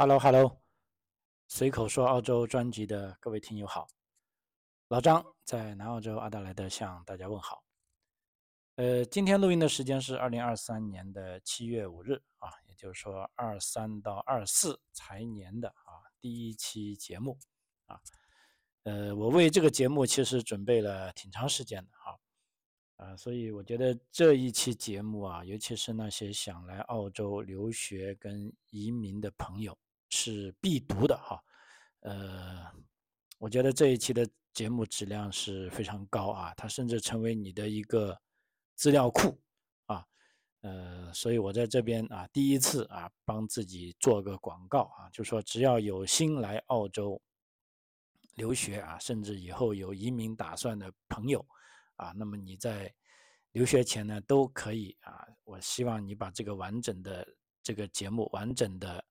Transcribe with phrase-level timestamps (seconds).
[0.00, 0.62] Hello，Hello，
[1.48, 3.88] 随口说澳洲专辑的各位听友好，
[4.86, 7.64] 老张在南澳洲阿德莱德向大家问好。
[8.76, 17.36] 呃，今天录音的时间是二零二三年的七月五日啊，也就是说二三到二四财年的啊第一期节目
[17.86, 18.00] 啊。
[18.84, 22.16] 呃，我为这个节目其实准备了挺长时间的哈。
[22.98, 29.76] 啊，所以我觉得这一期节目啊，尤其是那些想来澳洲留学跟移民的朋友
[30.08, 31.42] 是必读的哈。
[32.00, 32.66] 呃，
[33.38, 38.18] 我觉得这一期的节目质量是非常高啊，它甚至成为你的一个
[38.74, 39.40] 资料库
[39.86, 40.04] 啊。
[40.60, 47.20] 呃，所以我在这边啊，第一次啊，帮自己做个广告啊，就说只要有心来澳洲
[48.34, 51.44] 留学啊，甚至以后有移民打算的朋友。
[51.96, 52.94] 啊，那么你在
[53.50, 55.26] 留学前呢，都可以啊。
[55.42, 57.26] 我希望你把这个完整的
[57.60, 59.04] 这个节目完整的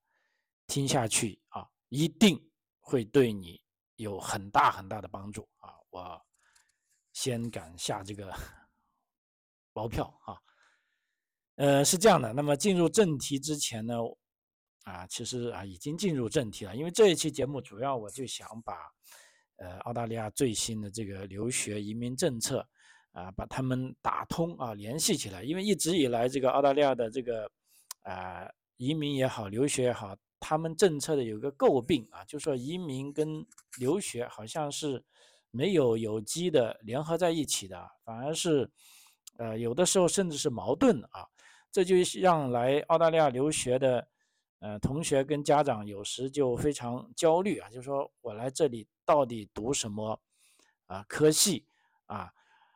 [0.67, 2.39] 听下去啊，一定
[2.79, 3.59] 会对你
[3.95, 5.73] 有很大很大的帮助啊。
[5.89, 6.21] 我
[7.13, 8.31] 先敢下这个
[9.73, 10.37] 包票啊。
[11.55, 12.31] 呃，是这样的。
[12.33, 13.95] 那么进入正题之前呢，
[14.83, 18.75] 啊，其实啊已经进入正题了，因为这一期节目主要我就想把
[19.55, 22.67] 呃澳大利亚最新的这个留学移民政策。
[23.13, 25.41] 啊，把他们打通啊，联系起来。
[25.41, 27.51] 因为一直以来，这个澳大利亚的这个，
[28.03, 33.45] 啊，移民也好，留学也好，他们政策的有个诟病啊，就说移民跟
[33.79, 35.03] 留学好像是
[35.51, 38.69] 没有有机的联合在一起的，反而是，
[39.37, 41.27] 呃，有的时候甚至是矛盾啊。
[41.71, 44.07] 这就让来澳大利亚留学的，
[44.59, 50.19] 呃，同学跟家长有时就非常焦虑啊，就说我来这里到底读什么
[50.85, 51.65] 啊科系
[52.05, 52.31] 啊？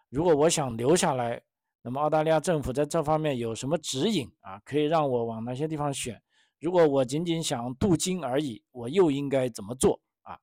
[0.09, 1.41] 如果我想留下来，
[1.81, 4.59] 那么澳大利亚政府在这方面有什么指引啊？
[4.65, 6.21] 可以让我往哪些地方选？
[6.61, 10.39] 如果我仅仅想镀金而已，我又应该怎么做啊？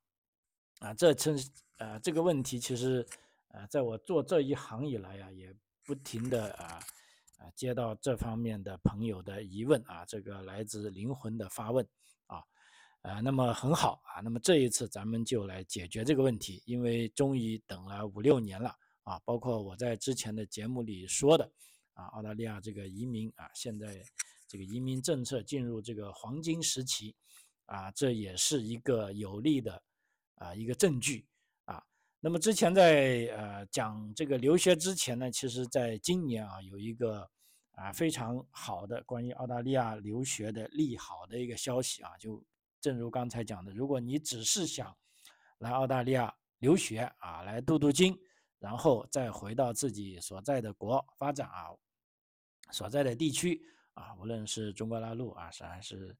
[0.81, 1.39] 啊，这真
[1.77, 3.07] 呃这个问题其实
[3.53, 6.81] 呃在我做这一行以来呀，也不停的啊
[7.39, 11.87] 啊接到这方面的朋友的疑问啊，这个来自灵魂的发问
[12.27, 12.43] 啊，
[13.03, 18.75] 呃，那么很好啊，那么这一次咱们就来解决这个问题，因为终于等了五六年了。
[19.05, 21.51] 啊，包括我在之前的节目里说的，
[21.95, 24.05] 啊，澳大利亚这个移民啊，现在
[24.49, 27.15] 这个移民政策进入这个黄金时期，
[27.67, 29.83] 啊，这也是一个有利的
[30.37, 31.27] 啊一个证据
[31.67, 31.81] 啊。
[32.19, 37.31] 那么之前在呃讲这个留学之前呢，其实在今年啊有一个
[37.73, 42.43] 啊非常好的关于澳大利亚留学的利好的一个消息啊，就
[42.81, 44.97] 正如刚才讲的，如果你只是想
[45.59, 48.19] 来澳大利亚留学啊，来镀镀金。
[48.61, 51.71] 然后再回到自己所在的国发展啊，
[52.73, 53.63] 所在的地区
[53.99, 56.17] 啊，无论是中国大陆啊，是还是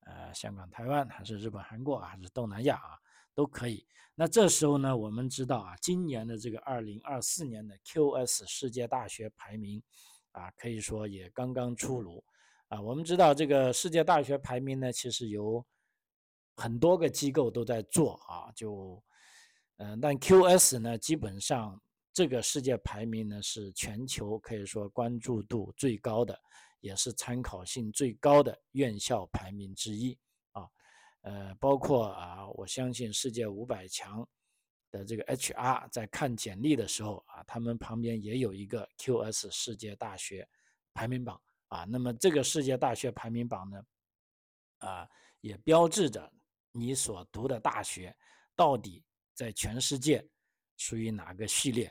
[0.00, 2.98] 呃香港、台湾，还是日本、韩国啊，还是东南亚啊，
[3.34, 3.86] 都可以。
[4.14, 9.82] 那这时候呢，我们知道啊，今年的这个二零二四年的 QS 世界大学排名
[10.32, 12.22] 啊，可以说也刚刚出炉
[12.68, 12.80] 啊。
[12.80, 15.64] 我们知道这个世界大学排名呢，其实有
[16.56, 19.02] 很多个机构都在做啊，就。
[19.78, 21.80] 嗯，但 QS 呢，基本上
[22.12, 26.38] 这个世界排名呢是全球可以说关注度最高的，
[26.82, 30.14] 也是参考性最高的院校排名之一
[30.50, 30.68] 啊。
[31.22, 34.28] 呃，包括啊，我相信世界五百强
[34.90, 40.46] 的这个 HR 在看简历的时候啊，他们旁边也有一个 QS 世界大学
[40.92, 41.84] 排名榜啊。
[41.88, 43.82] 那么这个世界大学排名榜呢，
[44.80, 45.08] 啊，
[45.40, 46.30] 也标志着
[46.70, 48.14] 你所读的大学
[48.54, 49.02] 到底。
[49.34, 50.22] 在全世界
[50.76, 51.90] 属于哪个序列？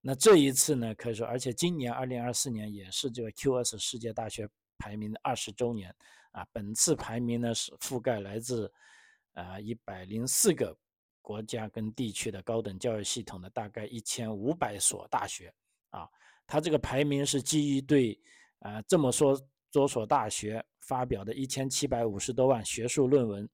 [0.00, 0.94] 那这一次呢？
[0.94, 5.94] 可以说，而且今年二零二四年也是这个 QS 世界大学排名的二十周年
[6.32, 6.46] 啊。
[6.52, 8.72] 本次排名呢是覆盖来自
[9.34, 10.76] 啊一百零四个
[11.20, 15.52] 国家跟地区的高等教育系统的大概一千五百所大学
[15.90, 16.08] 啊。
[16.46, 18.18] 它这个排名是基于对
[18.60, 19.38] 啊这么说
[19.70, 23.48] 多所大学发表的一千七百五十多万学术论文。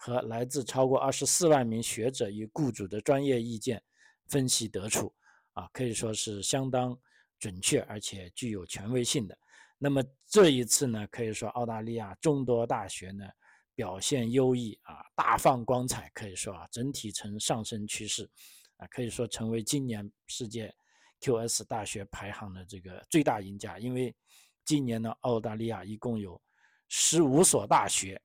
[0.00, 3.82] 和来自超过二十四万名学者与雇主的专业意见
[4.28, 5.12] 分析得出，
[5.58, 6.96] 啊，可以说是相当
[7.38, 9.36] 准确而且具有权威性的。
[9.76, 13.26] 那么这一次呢，可以说澳大利亚众多大学呢
[13.74, 18.30] 表现优异啊，大放光彩，可以说啊整体呈上升趋势，
[18.76, 20.72] 啊，可以说成为今年世界
[21.20, 23.78] QS 大学排行的这个最大赢家。
[23.78, 24.14] 因为
[24.64, 26.40] 今年呢，澳大利亚一共有
[26.88, 28.20] 十五所大学。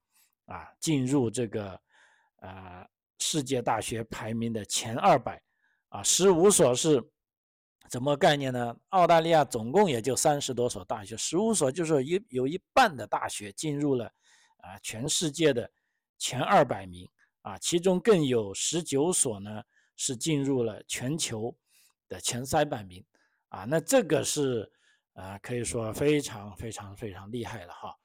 [0.45, 1.81] 啊，进入这个
[2.41, 2.85] 呃
[3.17, 5.41] 世界大学排名的前二百，
[5.87, 7.01] 啊，十五所是
[7.89, 8.75] 怎么概念呢？
[8.89, 14.05] 澳大利亚总共也就三十多所大学，十五所就是一有一半的大学进入了
[14.57, 15.69] 啊全世界的
[16.17, 17.07] 前二百名
[17.41, 19.61] 啊，其中更有十九所呢
[19.95, 21.55] 是进入了全球
[22.07, 23.05] 的前三百名
[23.49, 24.71] 啊，那这个是
[25.13, 27.95] 啊可以说非常非常非常厉害了哈，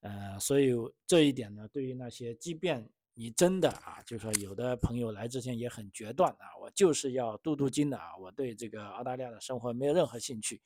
[0.00, 0.72] 呃，所以
[1.06, 10.60] 这一点呢，对于那些即便你真的啊，就说有的朋友来之前也很决断啊，我就是要镀镀金的啊，我对这个澳大利亚的生活没有任何兴趣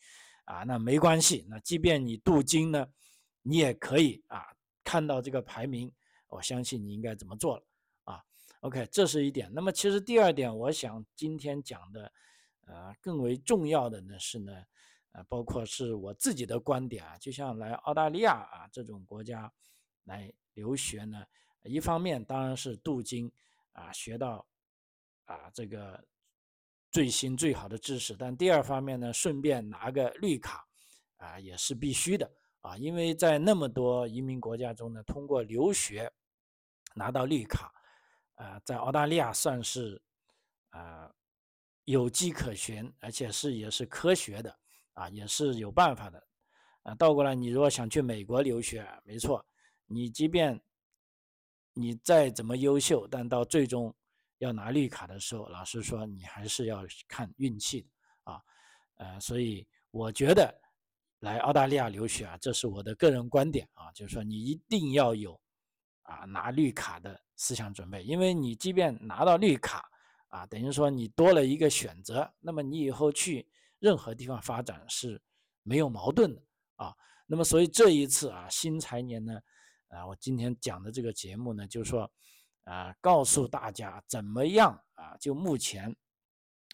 [0.44, 2.87] 啊，那没关系，那即便你镀金呢，
[3.43, 4.44] 你也可以啊，
[4.85, 5.93] 看到这个排名。
[6.29, 7.64] 我相信你应该怎么做了
[8.05, 8.20] 啊
[8.62, 9.49] ？OK，这是一点。
[9.55, 12.12] 那么其实第二点，我想今天讲的，
[12.67, 14.52] 呃，更为重要的呢是呢，
[15.12, 17.17] 呃，包括是我自己的观点啊。
[17.19, 19.52] 就像来澳大利亚啊这种国家
[20.05, 21.25] 来留学呢，
[21.65, 23.31] 一方面当然是镀金
[23.73, 24.47] 啊，学到
[25.25, 26.03] 啊这个
[26.91, 30.67] 最新最好的知识，但第二方面呢，顺便拿个绿卡
[31.17, 32.31] 啊也是必须的
[32.61, 36.13] 啊，因为在那么多移民国家中呢，通过留学。
[36.97, 37.75] 拿到绿卡，
[38.37, 40.01] 呃，在澳大利亚算是，
[40.71, 41.13] 呃，
[41.87, 44.57] 有迹可循，而且是也是科学的，
[44.93, 46.25] 啊，也是有办法的，
[46.85, 49.45] 啊，倒过来，你如果想去美国留学，没错，
[49.87, 50.63] 你即便
[51.75, 53.94] 你再怎么优秀，但到最终
[54.38, 57.88] 要拿绿卡的时候，老实说，你还是要看运气的，
[58.32, 58.41] 啊，
[58.97, 60.59] 呃，所以我觉得
[61.21, 65.38] 来澳大利亚留学啊，这是我的个人观点啊，就是说你一定要有。
[66.06, 69.88] 啊，拿绿卡的思想准备，因为你即便拿到绿卡，
[70.29, 73.49] 啊，等于说你多了一个选择，那么你以后去
[73.79, 75.19] 任何地方发展是
[75.62, 76.43] 没有矛盾的
[76.77, 76.94] 啊。
[77.25, 79.41] 那么所以这一次啊，新财年呢，
[79.94, 82.11] 啊，我今天讲的这个节目呢，就是说，
[82.64, 85.94] 啊，告诉大家怎么样啊，就目前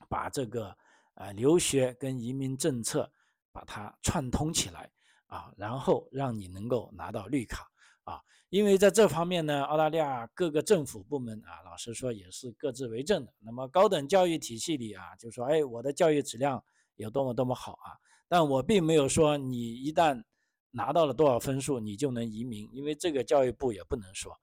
[0.08, 0.74] 把这个
[1.14, 3.12] 啊留学跟移民政策
[3.52, 4.90] 把它串通起来
[5.26, 7.68] 啊，然后让你能够拿到绿卡。
[8.04, 8.18] 啊，
[8.48, 13.32] 因为在这方面呢，澳大利亚各个政府部门啊，老实说也是各自为政的。
[13.40, 16.64] 那么高等教育体系里啊，就说，哎，我的教育质量
[16.96, 17.92] 有多么多么好啊，
[18.26, 20.24] 但我并没有说你一旦
[20.70, 24.38] 拿到了多少分数，你就能移民，因为这个教育部也不能说。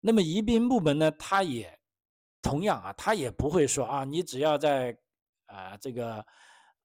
[0.00, 1.78] 那么移民部门呢，他也
[2.40, 4.96] 同样啊，他也不会说啊，你只要在
[5.46, 6.24] 啊这个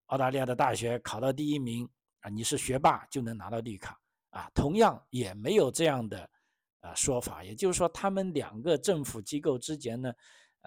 [0.07, 1.88] 澳大利亚的大学考到第一名
[2.22, 4.00] 啊，你是学霸就能拿到绿卡。
[4.31, 6.30] 啊，同样也没有这样的
[6.81, 10.12] 啊说法，也就是说，他们两个政府机构之间呢，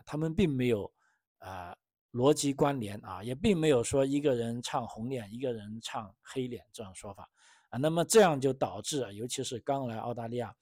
[0.07, 0.91] 他们并没有
[1.37, 1.77] 啊
[2.13, 7.29] 逻辑关联啊，也并没有说一个人唱红脸，一个人唱黑脸这种说法
[7.69, 7.79] 啊。
[7.79, 10.55] 那么这样就导致啊，尤其是刚来澳大利亚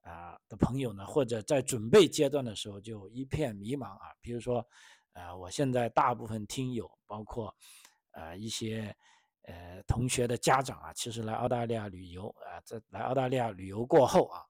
[0.00, 4.12] 啊的朋友呢，或者在准备阶段的时候就一片迷茫啊。
[4.20, 4.66] 比如说，
[5.12, 7.54] 呃，我现在大部分听友，包括
[8.12, 8.94] 呃一些。
[9.46, 14.46] 呃，同学的家长啊，其实来澳大利亚旅游啊，在来澳大利亚旅游过后啊，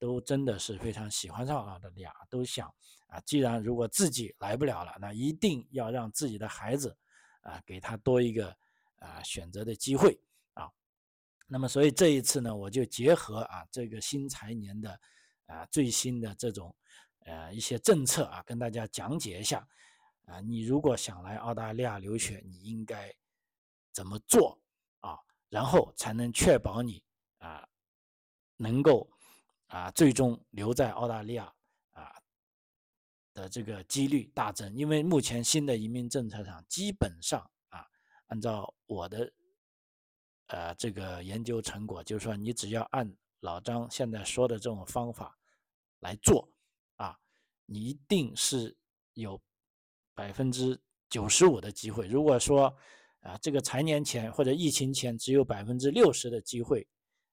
[0.00, 2.66] 都真的是非常喜欢上澳大利亚，都想
[3.06, 6.98] 啊，既然如果自己来不了了，那一定要让自己的孩子
[7.42, 8.48] 啊，给他多一个
[8.98, 10.18] 啊选择的机会。
[11.52, 15.00] 那么，所以这一次呢，我就结合啊这个新财年的
[15.46, 16.74] 啊最新的这种
[17.26, 19.66] 呃一些政策啊，跟大家讲解一下
[20.24, 23.14] 啊，你如果想来澳大利亚留学，你应该。
[23.94, 24.58] 怎么做
[25.00, 25.18] 啊？
[25.50, 27.04] 然后才能确保你
[27.36, 27.68] 啊
[28.56, 29.06] 能够
[29.66, 31.52] 啊最终留在澳大利亚
[31.90, 32.10] 啊
[33.34, 34.74] 的这个几率大增。
[34.74, 37.84] 因为目前新的移民政策上，基本上啊
[38.28, 39.30] 按照我的
[40.52, 45.34] 呃这个研究成果，就是说你只要按老张现在说的这种方法
[46.00, 46.46] 来做
[46.96, 47.18] 啊，
[47.64, 48.76] 你一定是
[49.14, 49.40] 有
[50.14, 50.78] 百分之
[51.08, 52.06] 九十五的机会。
[52.06, 52.74] 如果说
[53.20, 56.86] 啊，这个财年前或者疫情前只有百分之六十的机会，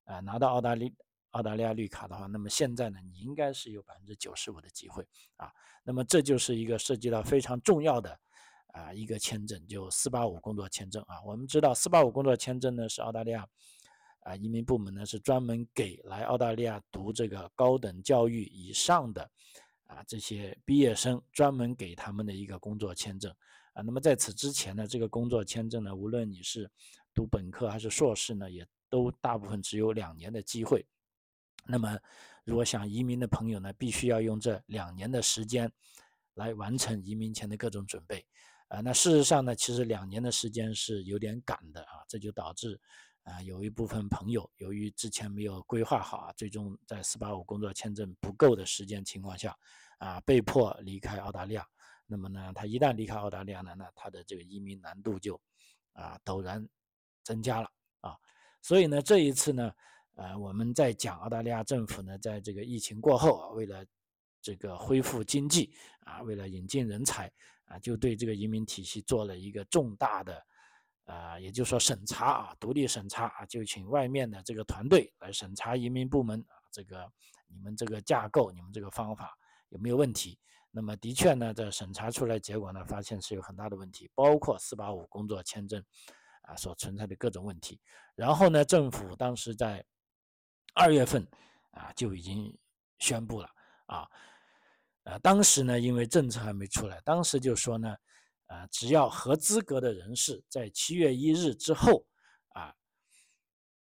[0.05, 0.95] 啊，拿到澳大利
[1.31, 5.51] 澳大利亚绿卡的话，那么现在呢，你应该是有百分之九十五的机会啊。
[5.83, 8.17] 那么这就是一个涉及到非常重要的
[8.73, 11.21] 啊一个签证，就四八五工作签证啊。
[11.25, 13.47] 我们知道四八五工作签证呢是澳大利亚
[14.21, 19.29] 啊移民部门呢是专门给来澳大利亚读这个高等教育以上的
[19.87, 23.33] 啊这些毕业生专门给他们的一个工作签证。
[23.73, 26.69] 啊，那么在此之前呢，这个工作签证呢，无论你是
[27.13, 30.85] 读本科还是硕士呢，也都大部分只有两年的机会。
[31.65, 31.97] 那么，
[32.43, 35.71] 如果想移民的朋友呢，必须要用这两年的时间
[36.33, 38.25] 来完成移民前的各种准备。
[38.69, 42.79] 啊，那事实上呢，其实两年的时间是有点赶的啊，这就导致
[43.23, 49.57] 啊，有一部分朋友由于之前没有规划好啊，最终在四八五工作签证不够的时间情况下，
[49.97, 51.67] 啊，被迫离开澳大利亚。
[52.05, 55.39] 那么呢，他一旦离开澳大利亚呢，那他的这个移民难度就
[55.93, 56.67] 啊陡然
[57.23, 57.71] 增加了
[58.01, 58.15] 啊。
[58.61, 59.71] 所以呢，这一次呢，
[60.15, 63.83] 呃，我们在讲澳大利亚政府呢，在这个疫情过后啊，为了
[64.41, 67.31] 这个恢复经济啊，为了引进人才
[67.69, 70.43] 啊，就对这个移民体系做了一个重大的
[71.05, 77.07] 啊，也就是说审查啊，独立审查啊，就请外面的这个团队来审查移民部门啊，这个
[77.47, 79.37] 你们这个架构，你们这个方法
[79.69, 80.39] 有没有问题？
[80.71, 85.83] 那么的确呢，在审查出来结果呢，发现是有很大的问题，包括四八五工作签证
[86.41, 87.79] 啊所存在的各种问题。
[88.15, 89.85] 然后呢，政府当时在
[90.73, 91.27] 二月份
[91.71, 92.57] 啊就已经
[92.97, 93.49] 宣布了
[93.85, 94.09] 啊。
[95.09, 97.95] 呃，当时呢，因为政策还没出来，当时就说呢，
[98.45, 102.05] 呃，只要合资格的人士在七月一日之后
[102.49, 102.71] 啊，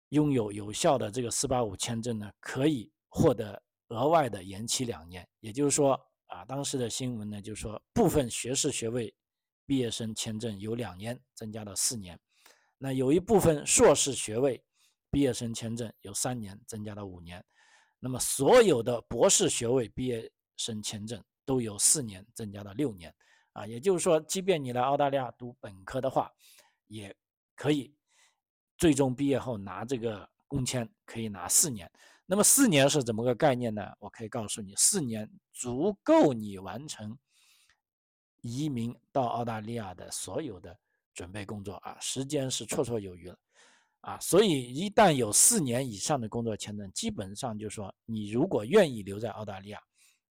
[0.09, 5.27] 拥有有效的这个四八五签证呢，可以获得额外的延期两年。
[5.41, 9.13] 也就是说啊，当时的新闻呢，就说部分学士学位
[9.65, 12.17] 毕业生签证由两年增加到四年，
[12.77, 14.63] 那有一部分硕士学位
[15.11, 17.43] 毕业生签证由三年增加到五年，
[17.99, 20.31] 那么所有的博士学位毕业。
[20.59, 23.15] 申签证都由四年增加到六年，
[23.53, 26.29] 啊，也就是说，即便你来澳大利亚读本科的话，
[26.87, 27.15] 也
[27.55, 27.95] 可以
[28.77, 31.89] 最终毕业后拿这个工签，可以拿四年。
[32.25, 33.89] 那么四年是怎么个概念呢？
[33.99, 37.17] 我可以告诉你，四年足够你完成
[38.41, 40.77] 移民到澳大利亚的所有的
[41.13, 43.39] 准备工作啊，时间是绰绰有余了，
[44.01, 49.81] 啊，所以一旦有四年以上的工作签证，基本上就是说，你如果愿意留在澳大利亚。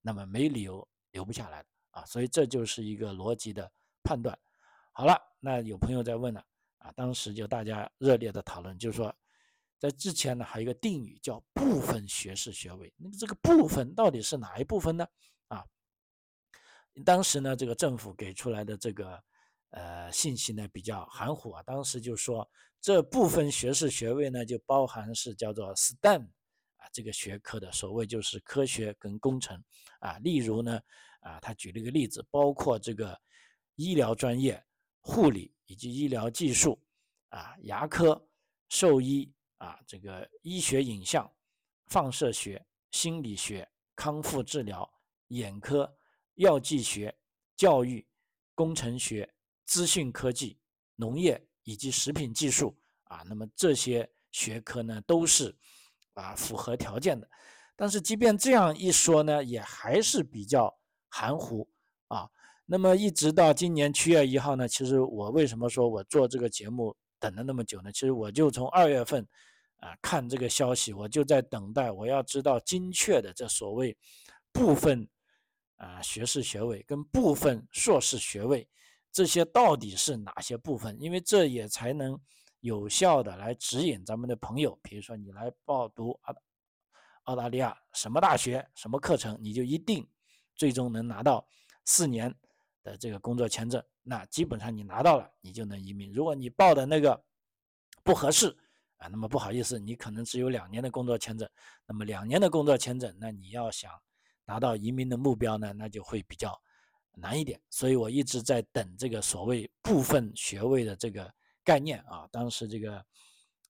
[0.01, 3.71] 那么没理由留不下来的啊，所以这就是一个逻辑的
[4.03, 4.37] 判断。
[4.91, 6.43] 好了，那有朋友在问了
[6.77, 9.13] 啊，当时就大家热烈的讨论，就是说，
[9.77, 15.07] 在之前呢还有一个定语叫部分学士学位，那么这个部分到底是哪一部分呢？
[15.47, 15.65] 啊，
[17.05, 19.21] 当时呢这个政府给出来的这个
[19.71, 22.49] 呃信息呢比较含糊啊，当时就说
[22.81, 26.27] 这部分学士学位呢就包含是叫做 STEM。
[26.91, 29.61] 这个学科的所谓就是科学跟工程
[29.99, 30.79] 啊，例如呢，
[31.21, 33.19] 啊，他举了一个例子，包括这个
[33.75, 34.63] 医疗专业、
[34.99, 36.81] 护理以及医疗技术
[37.29, 38.27] 啊、牙科、
[38.69, 41.31] 兽医啊，这个医学影像、
[41.87, 44.89] 放射学、心理学、康复治疗、
[45.27, 45.91] 眼科、
[46.35, 47.15] 药剂学、
[47.55, 48.05] 教育、
[48.55, 49.31] 工程学、
[49.65, 50.59] 资讯科技、
[50.95, 55.55] 农业以及食品技术啊，那么这些学科呢，都是。
[56.19, 57.27] 啊，符合条件的，
[57.75, 61.67] 但是即便这样一说呢，也还是比较含糊
[62.09, 62.29] 啊。
[62.65, 67.91] 那么一直到今年七月一号呢，其实我为什么说我做这个节目等了那么久呢？
[67.91, 69.25] 其实我就从二月份
[69.77, 73.97] 啊看这个消息，我就在等待，我要知道精确的这所谓
[74.51, 75.07] 部分
[75.77, 78.67] 啊学士学位跟部分硕士学位
[79.11, 82.19] 这些到底是哪些部分，因为这也才能。
[82.61, 86.35] 有效的来指引咱们的朋友，比如说你来报读澳
[87.23, 90.05] 澳大利亚什么大学什么课程，你就一定
[90.55, 91.47] 最终能拿到
[91.85, 92.33] 四年
[92.83, 93.81] 的这个工作签证。
[94.03, 96.11] 那基本上你拿到了，你就能移民。
[96.11, 97.23] 如果你报的那个
[98.03, 98.47] 不合适
[98.97, 101.47] 啊，那么不好意思，你可能只有两年的工作签证。
[101.85, 103.91] 那么两年的工作签证，那你要想
[104.43, 106.59] 拿到移民的目标呢，那就会比较
[107.13, 107.61] 难一点。
[107.69, 111.33] 所以我一直在等这个所谓部分学位的这个。
[111.63, 113.03] 概念啊，当时这个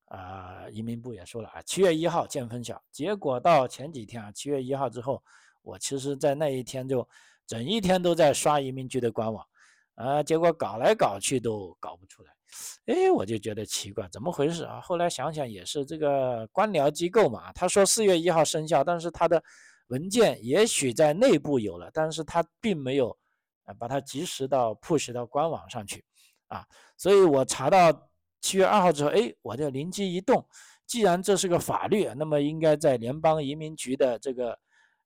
[0.06, 2.82] 啊移民部也说了啊，七月一号见分晓。
[2.92, 5.24] 结果到前几天啊，七月一号之后，
[5.62, 7.08] 我其实在那一天就
[7.46, 9.46] 整一天都在刷移民局的官网
[9.96, 12.34] 啊，结果搞来搞去都搞不出来。
[12.86, 14.82] 哎，我就觉得奇怪，怎么回事啊？
[14.82, 19.44] 后来想想也是这个官僚机构嘛，他说四月一号生效，但是他的
[19.88, 23.16] 文件也许在内部有了，但是他并没有
[23.78, 26.04] 把它及时到 push 到官网上去。
[26.50, 26.66] 啊，
[26.98, 28.10] 所以我查到
[28.42, 30.46] 七月二号之后，哎，我就灵机一动，
[30.86, 34.58] 既然这是个法律，那么应该在联邦移民局的这个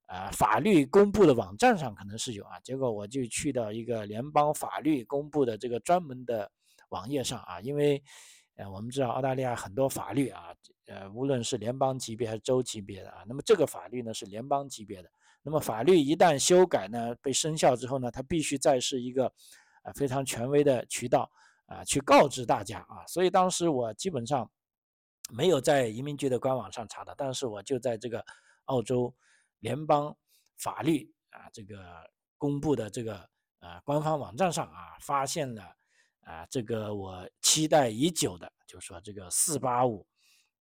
[0.07, 2.59] 呃法律公布的网站上可能是有啊。
[2.61, 6.49] 结果我就去到一个联邦法律公布的这个专门的
[6.89, 8.01] 网页上啊，因为
[8.55, 10.53] 呃我们知道澳大利亚很多法律啊，
[10.87, 15.09] 呃无论是联邦级别还是州级别的啊，那么这个法律呢是联邦级别的，
[15.41, 19.29] 那么法律一旦修改呢被生效之后呢，它必须再是一个。
[19.83, 21.29] 啊，非常权威的渠道
[21.67, 24.49] 啊，去告知大家啊，所以当时我基本上
[25.29, 28.25] 没有在移民局的官网上查的，但是我就在这个
[28.65, 29.13] 澳洲
[29.59, 30.17] 联邦
[30.57, 35.63] 法律啊这个公布的这个呃官方网站上啊，发现了
[36.21, 40.05] 啊这个我期待已久的，就是说这个四八五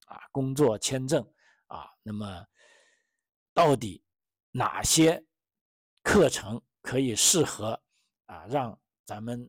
[0.06, 1.24] 啊工作签证
[1.66, 2.46] 啊，那么
[3.52, 4.02] 到底
[4.50, 5.24] 哪些
[6.02, 7.80] 课程可以适合
[8.26, 9.48] 啊让咱们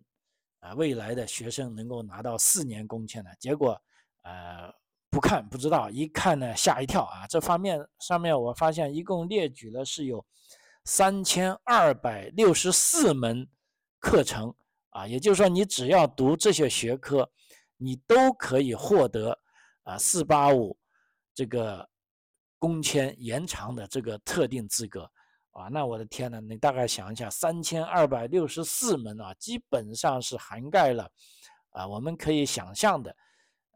[0.60, 3.80] 啊，未来的学生能够拿到四年工签的结果，
[4.22, 4.74] 呃，
[5.10, 7.28] 不看不知道，一看呢吓一跳啊！
[7.28, 10.26] 这方面上面我发现一共列举了是有
[10.86, 13.48] 三千二百六十四门
[14.00, 14.54] 课程
[14.90, 17.30] 啊，也就是说，你只要读这些学科，
[17.78, 19.38] 你都可以获得
[19.84, 20.78] 啊四八五
[21.34, 21.88] 这个
[22.58, 25.12] 工签延长的这个特定资格
[25.54, 25.70] 啊。
[25.72, 31.10] 那我的天呐，你大概想一下，三千二百六十四门啊，基本上是涵盖了
[31.70, 33.16] 啊我们可以想象的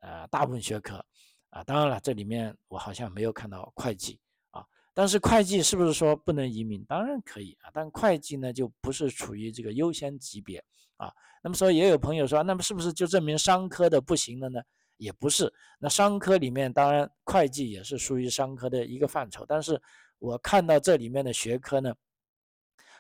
[0.01, 1.03] 呃大部分学科
[1.49, 1.63] 啊。
[1.63, 4.19] 当然了，这里面我好像没有看到会计
[4.51, 4.65] 啊。
[4.93, 6.83] 但是会计是不是说不能移民？
[6.85, 10.63] 当然可以啊，但会计呢就不是处于这个优先级别
[10.97, 11.11] 啊。
[11.41, 14.61] 那么说也有朋友说，那么是不是就证明商科的不行了呢？
[14.97, 15.53] 也不是。
[15.77, 19.79] 那商科里面当然会计也是属于商科的一个范畴，但是
[20.19, 21.93] 我看到这里面的学科呢，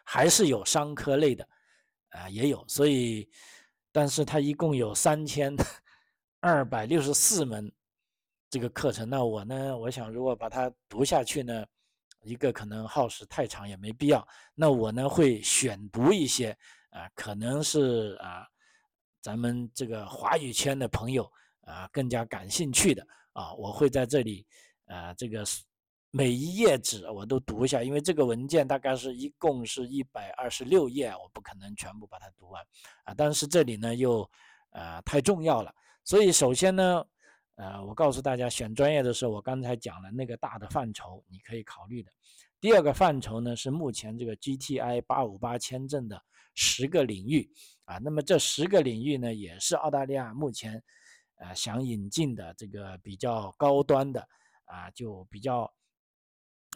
[0.03, 1.47] 还是有商科类的
[2.09, 2.63] 啊，也有。
[2.67, 3.29] 所以，
[3.91, 5.55] 但是它一共有三千
[6.39, 7.71] 二百六十四门
[8.49, 11.65] 这个课程，那我呢，我想如果把它读下去呢？
[12.23, 16.49] 一个可能耗时太长也没必要，那我呢会选读一些
[16.89, 18.45] 啊，可能是啊，
[19.21, 21.31] 咱们这个华语圈的朋友
[21.61, 24.45] 啊更加感兴趣的啊，我会在这里
[24.87, 25.45] 啊这个
[26.17, 32.65] 每一页纸我都读一下，因为这个文件大概是一共是一百二十六页，我不可能全部把它读完
[33.03, 34.27] 啊，但是这里呢又
[34.71, 35.71] 啊太重要了，
[36.03, 37.05] 所以首先呢。
[37.59, 42.11] 呃，我告诉大家，选专业的时候，我刚才讲了那个大的范畴，你可以考虑的。
[42.61, 46.21] 第二个范畴呢，是目前这个 GTI 八五八签证的
[46.53, 47.49] 十个领域
[47.85, 47.97] 啊。
[47.97, 50.83] 那么这十个领域呢，也是澳大利亚目前
[51.37, 54.21] 呃想引进的这个比较高端的
[54.65, 55.67] 啊，就比较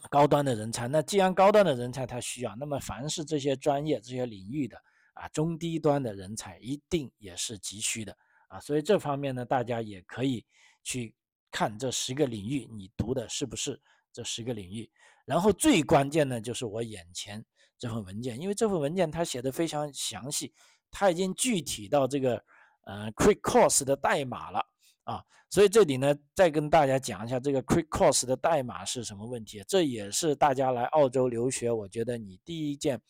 [0.09, 0.87] 高端的人才。
[0.87, 4.77] 那既然高端的人才他需要，那么凡是这些专业、这些领域的
[5.13, 8.17] 啊中低端的人才，一定也是急需的
[8.47, 8.59] 啊。
[8.59, 10.45] 所以这方面呢，大家也可以。
[10.83, 11.13] 去
[11.51, 13.79] 看这十个领域，你读的是不是
[14.11, 14.89] 这十个领域？
[15.25, 17.45] 然后最关键呢就是我眼前
[17.77, 20.51] 这份文件，因为这份文件它写的非常详细，
[20.89, 22.43] 它已经具体到这个
[22.85, 24.65] 呃 Quick Course 的代码了
[25.03, 25.23] 啊。
[25.49, 29.63] 所以这里呢，再跟大家讲一下这个 Quick Course 的代码是什么问题。
[29.67, 33.01] 这也是大家来澳洲留学，我觉得你第一件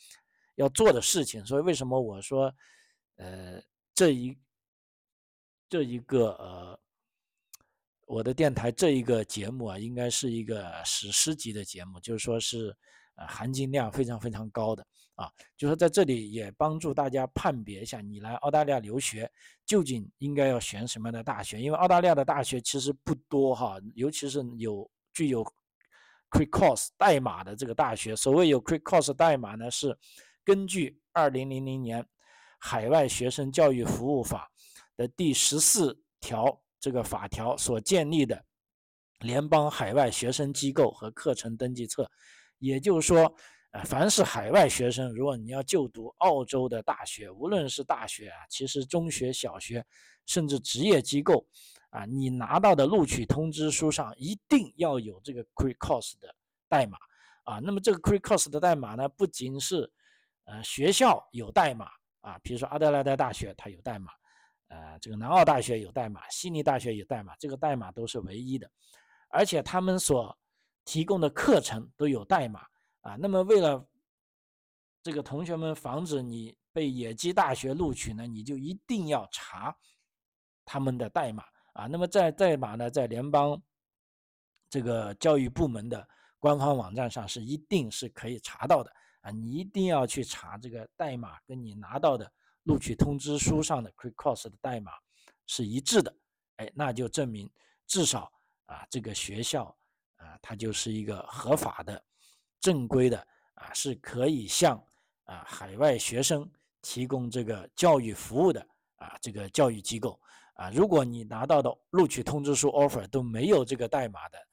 [0.55, 1.45] 要做的事情。
[1.45, 2.53] 所以为什么我说
[3.17, 3.61] 呃
[3.93, 4.37] 这一
[5.69, 6.79] 这一个呃。
[8.07, 12.75] 我的电台这一个节目啊，应该是一个史诗级的节目，就是说是，
[13.27, 15.29] 含金量非常非常高的啊。
[15.57, 19.31] 就说在这里也帮助大家判别一下，你来澳大利亚留学
[19.65, 21.59] 究竟应该要选什么样的大学？
[21.61, 25.43] 因为澳大利亚的大学其实不多哈，尤其是有具有
[26.29, 28.15] Quick Course 代码的这个大学。
[28.15, 29.97] 所谓有 Quick Course 代码呢，是
[30.43, 32.05] 根据二零零零年
[32.59, 34.51] 海外学生教育服务法
[34.95, 36.61] 的第十四条。
[36.83, 38.43] 这个法条所建立的
[39.19, 42.09] 联邦海外学生机构和课程登记册，
[42.61, 43.35] 也就是说，
[43.71, 49.85] 呃，凡是海外学生，如果你要就读澳洲的大学，无论是大学啊，其实中学、小学，
[50.25, 51.45] 甚至职业机构，
[51.89, 56.33] 啊，你拿到的录取通知书上一定要有这个 Quick Course 的
[56.69, 56.97] 代码
[57.43, 57.59] 啊。
[57.59, 59.91] 那么这个 Quick Course 的代码呢，不仅是
[60.45, 61.89] 呃学校有代码
[62.21, 64.11] 啊，比如说阿德莱德大学它有代码。
[64.73, 68.71] 呃，这个南澳大学有代码，悉尼大学有代码，这个代码都是唯一的，
[69.27, 70.33] 而且他们所
[70.91, 72.67] 提供的课程都有代码
[72.99, 73.15] 啊。
[73.15, 73.87] 那么为了
[75.01, 79.73] 这个同学们防止你被野鸡大学录取呢，你就一定要查
[80.65, 81.87] 他们的代码啊。
[81.87, 83.57] 那么在代码呢，在联邦
[84.69, 86.05] 这个教育部门的
[86.39, 89.31] 官方网站上是一定是可以查到的啊。
[89.31, 92.29] 你一定要去查这个代码，跟你拿到的。
[92.65, 94.91] 录取通知书上的 Quick Course 的代码
[95.47, 96.15] 是一致的，
[96.57, 97.49] 哎，那就证明
[97.87, 98.31] 至少
[98.67, 99.75] 啊，这个学校
[100.21, 102.01] 啊，它就是一个合法的、
[102.59, 103.17] 正规的
[103.55, 104.77] 啊，是可以向
[105.23, 106.49] 啊海外学生
[106.81, 110.19] 提供这个教育服务的啊这个教育机构
[110.53, 110.69] 啊。
[110.69, 114.47] 如果你拿到的录取通知书 offer 都没有这个代码的，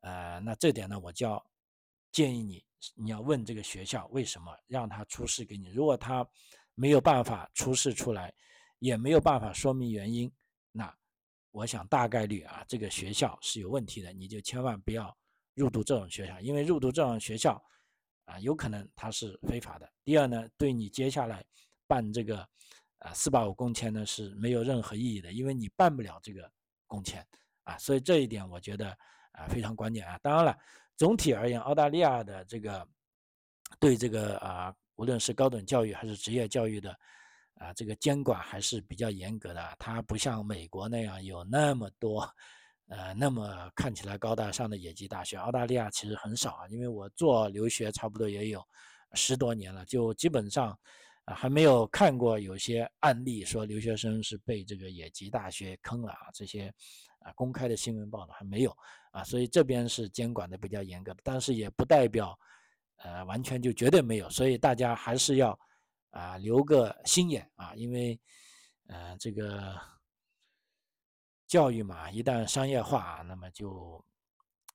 [0.00, 1.44] 呃，那这点呢，我就要
[2.12, 5.68] 建议你，你要问这个学校为什么让他出示给你。
[5.70, 6.26] 如果他
[6.74, 8.32] 没有办法出示出来，
[8.78, 10.30] 也没有办法说明原因，
[11.54, 15.16] 我想大概率啊，这个学校是有问题的，你就千万不要
[15.54, 17.64] 入读这种学校，因为入读这种学校
[18.24, 19.88] 啊，有可能它是非法的。
[20.02, 21.44] 第二呢，对你接下来
[21.86, 22.40] 办这个
[22.98, 26.50] 啊四八五工签呢是没有任何意义的，因为你办不了这个
[26.88, 27.24] 工签
[27.62, 28.90] 啊，所以这一点我觉得
[29.30, 30.18] 啊非常关键啊。
[30.20, 30.58] 当然了，
[30.96, 32.86] 总体而言，澳大利亚的这个
[33.78, 34.74] 对这个啊。
[34.96, 36.96] 无论是高等教育还是职业教育的，
[37.54, 39.76] 啊，这个监管还是比较严格的。
[39.78, 42.28] 它不像美国那样有那么多，
[42.88, 45.36] 呃，那么看起来高大上的野鸡大学。
[45.36, 48.62] 澳大利亚其实很少啊，因为我做留学差不多也有，
[49.14, 50.76] 十多年了，就基本上
[51.26, 56.72] 还没有看过有些案例说留学生是被这个野鸡大学坑了啊，这些
[57.20, 58.76] 啊公开的新闻报道还没有
[59.12, 62.38] 啊，所以这边是监管的比较严格的，但是也不代表
[62.96, 65.58] 呃完全就绝对没有，所以大家还是要
[66.14, 68.18] 啊留个心眼啊，因为
[68.86, 69.76] 呃这个
[71.48, 74.02] 教育嘛，一旦商业化，那么就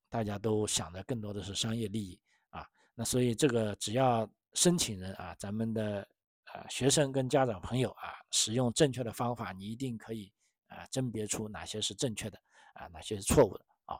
[0.09, 2.67] 大家都想的更多的是商业利益啊。
[2.93, 6.07] 那所以这个只要申请人啊，咱们的
[6.53, 10.31] 呃学生跟家长朋友啊，使用正确的方法，你一定可以
[10.67, 12.37] 啊甄别出哪些是正确的
[12.73, 13.97] 啊，哪些是错误的啊。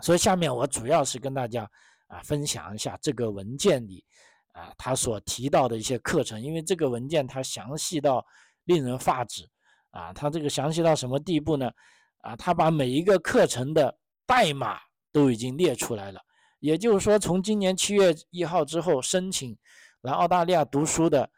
[0.00, 1.70] 所以下面我主要是跟大家
[2.08, 4.04] 啊分享一下这个文件里
[4.52, 8.24] 啊他所提到的一些课程，因为这个文件它详细到
[8.64, 9.48] 令人发指
[9.90, 11.70] 啊，它这个详细到什么地步呢？
[12.18, 14.78] 啊，他把每一个课程的代码
[15.10, 16.20] 都已经列出来了。
[16.60, 19.58] 也就是说，从今年七月一号之后申请
[20.02, 21.28] 来澳大利亚读书的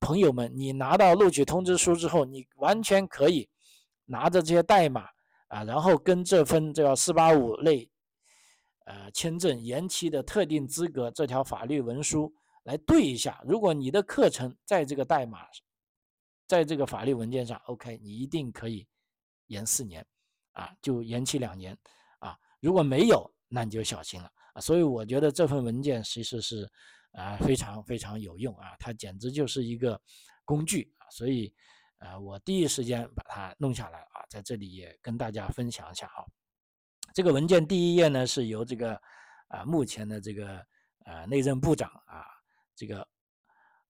[0.00, 3.46] 朋友们，你拿到录取通知书之后，你完全可以
[4.06, 5.04] 拿着这些代码
[5.48, 7.90] 啊，然后跟这份这个四八五类
[8.86, 12.32] 呃签证延期的特定资格这条法律文书
[12.64, 13.40] 来对一下。
[13.44, 15.46] 如果你的课程在这个代码，
[16.46, 18.86] 在这个法律文件上，OK，你一定可以
[19.46, 20.04] 延四年
[20.52, 21.76] 啊，就延期两年
[22.18, 22.36] 啊。
[22.60, 24.30] 如果没有，那你就小心了。
[24.52, 26.68] 啊，所以我觉得这份文件其实是
[27.12, 30.00] 啊非常非常有用啊，它简直就是一个
[30.44, 31.54] 工具啊，所以
[31.98, 36.26] 呃我第一时间把它弄下来啊，在这里也跟大家分享一下啊。
[37.14, 39.00] 这个文件第一页呢是由这个
[39.46, 40.66] 啊目前的这个
[41.04, 42.26] 呃内政部长啊
[42.80, 43.06] 这个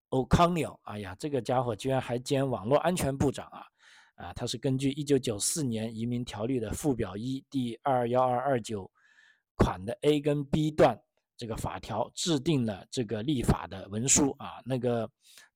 [0.09, 3.63] O'Connell，哎呀这个家伙居然还兼网络安全部长啊
[4.17, 8.91] 啊他是根据一九九四年移民条例的附表一第二幺二二九。
[9.63, 10.99] 款的 A 跟 B 段
[11.37, 15.07] 这个法条制定了这个立法的文书啊，那个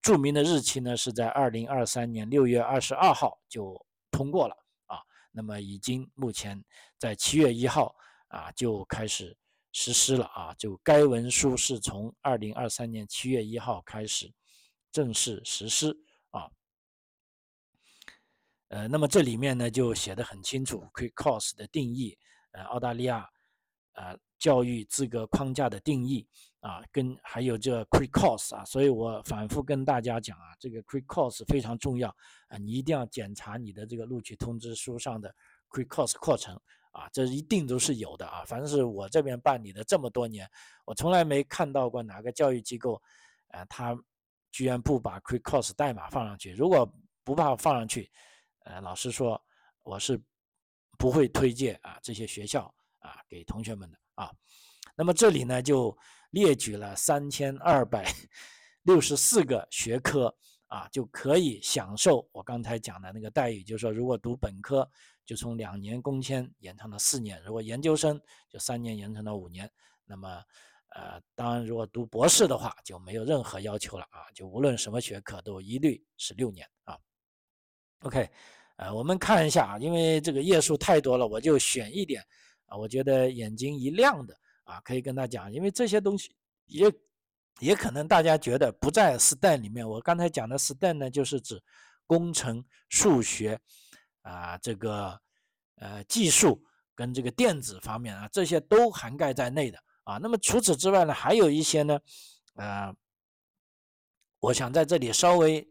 [0.03, 3.75] 著名的日期呢是在二零二三年六月二十二号就
[4.11, 5.01] 通过了啊，
[5.33, 6.63] 那么已经目前
[6.99, 7.97] 在七月一号
[8.29, 9.35] 啊就开始
[9.75, 14.33] 实施了啊，就该文书是从二零二三年七月一号开始
[14.91, 15.95] 正式实施
[16.31, 16.49] 啊，
[18.69, 22.17] 呃，那么这里面呢就写的很清楚，quick course 的定义，
[22.53, 23.29] 呃，澳大利亚。
[23.95, 26.27] 啊，教育资格框架的定义
[26.59, 32.09] 啊，跟还有这 quick course 啊，所以我反复跟大家讲啊，这个 quick course 非常重要
[32.49, 35.33] 啊，你一定要检查你的这个录取通知书上的
[35.69, 36.61] quick course 课程
[36.95, 38.43] 啊，这一定都是有的啊。
[38.47, 40.51] 反正是我这边办理的这么多年，
[40.87, 43.01] 我从来没看到过哪个教育机构，
[43.49, 43.95] 呃，他
[44.51, 46.53] 居然不把 quick course 代码放上去。
[46.53, 46.91] 如果
[47.23, 48.11] 不把放上去，
[48.65, 49.39] 呃，老实说，
[49.83, 50.19] 我是
[50.97, 52.75] 不会推荐啊这些学校。
[53.05, 54.33] 啊，给同学们的啊，
[54.97, 55.95] 那么这里呢就
[56.31, 58.11] 列举了三千二百
[58.85, 60.35] 六十四个学科
[60.75, 64.91] 啊，就可以享受我刚才讲的那个待遇，就是说，如果读本科
[65.25, 69.71] 就从两年工签延长到四年，如果研究生就三年延长到五年，
[70.05, 70.43] 那么
[70.89, 76.99] 呃，当然如果读博士的话就没有任何要求了啊，就无论什么学科都一律是六年啊。
[78.01, 78.29] OK，
[78.75, 82.21] 呃，我们看一下啊，因为这个页数太多了，我就选一点。
[82.67, 86.35] 啊，我觉得眼睛一亮的啊，可以跟他讲，因为这些东西
[86.67, 86.91] 也
[87.61, 89.89] 也可能大家觉得不在 STEM 里面。
[89.89, 91.63] 我刚才讲的 STEM 呢，就是指
[92.07, 93.59] 工程、数学
[94.23, 95.19] 啊，这个
[95.77, 96.63] 呃技术
[96.95, 100.19] 跟这个电子方面啊，这些都涵盖在内的啊。
[100.19, 101.99] 那么除此之外呢，还有一些呢，
[102.55, 102.95] 呃，
[104.41, 105.67] 我想在这里稍微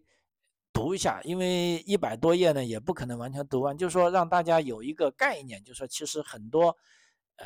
[0.71, 6.77] 读一下，因为一百多页呢，也不可能完全读完，就是说让大家有一个概念，就是说其实很多。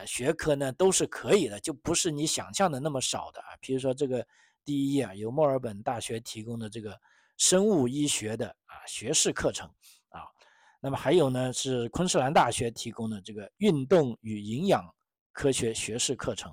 [0.05, 3.47] 学科呢都是可以的，就不是你想象的那么少的啊。
[3.59, 4.25] 比如说这个
[4.63, 6.99] 第一页啊，由墨尔本大学提供的这个
[7.37, 9.67] 生物医学的啊学士课程
[10.09, 10.23] 啊，
[10.79, 14.93] 那么还有呢是昆士兰大学提供的这个运动与营养
[15.31, 16.51] 科学学士课程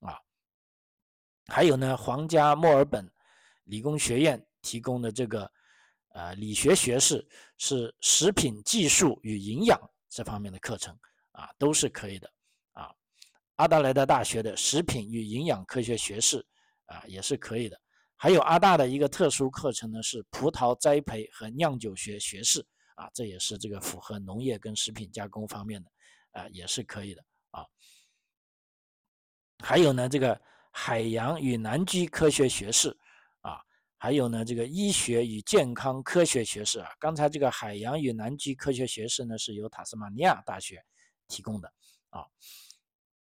[0.00, 0.18] 啊，
[1.46, 3.10] 还有呢皇家墨尔本
[3.64, 5.50] 理工学院提供的这个
[6.08, 10.96] 呃理学学士是食品技术与营养这方面的课程
[11.32, 12.30] 啊，都是可以的。
[13.56, 16.44] 阿达莱德大学的食品与营养科学学士
[16.86, 17.80] 啊，也是可以的。
[18.14, 25.90] 还有阿大的一个特殊课程呢，是葡萄栽培和酿酒学学士啊，这也是这个符合农业跟食品加工方面的
[26.32, 27.64] 啊，也是可以的啊。
[29.64, 30.38] 还有呢，这个
[30.70, 32.94] 海洋与南极科学学士
[33.40, 33.58] 啊，
[33.96, 36.90] 还有呢，这个医学与健康科学学士啊。
[36.98, 40.84] 刚才这个海洋与南极科学学士呢，是由塔斯马尼亚大学
[41.26, 41.72] 提供的
[42.10, 42.26] 啊。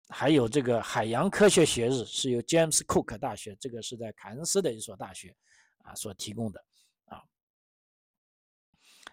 [0.09, 5.35] 还有这个海洋科学学日是由 James Cook 大学，这个是在凯恩斯的一所大学
[5.79, 6.65] 啊所提供的
[7.07, 7.23] 啊。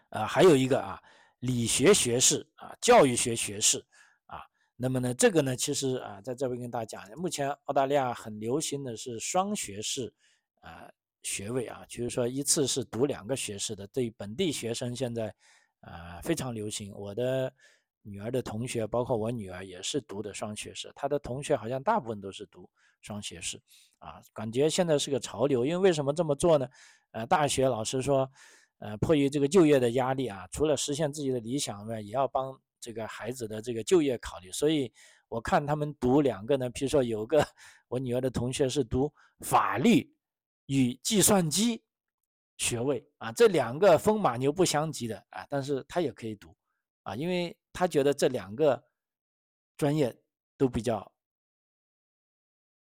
[0.09, 1.01] 呃，还有一个啊，
[1.39, 3.83] 理学学士啊，教育学学士
[4.27, 4.43] 啊。
[4.75, 10.13] 那么呢，这个呢，其实啊，在这边跟大家讲，目前澳大利亚很流行的是双学士
[10.61, 10.87] 啊
[11.23, 15.33] 学位啊，就是说一次是读两个学士的，对本地学生现在
[15.79, 16.93] 啊非常流行。
[16.93, 17.51] 我的。
[18.03, 22.69] 女儿的同学，包括我女儿也是读的双学士，她的同学好像大部分都是读
[23.01, 23.59] 双学士，
[23.99, 25.65] 啊，感觉现在是个潮流。
[25.65, 26.67] 因为为什么这么做呢？
[27.11, 28.29] 呃，大学老师说，
[28.79, 34.51] 呃，迫于这个就业的压力啊，除了实现自己的理想外，也要帮这个孩子的这个就业考虑。
[34.51, 34.91] 所以
[35.29, 37.45] 我看他们读两个呢，比如说有个
[37.87, 40.13] 我女儿的同学是读法律
[40.65, 41.81] 与计算机
[42.57, 46.53] 学位啊，这两个风马牛不相及的啊，但是他也可以读。
[47.03, 48.83] 啊，因为他觉得这两个
[49.77, 50.15] 专业
[50.57, 51.11] 都比较